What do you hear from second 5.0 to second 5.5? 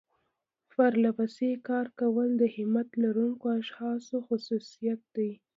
دی.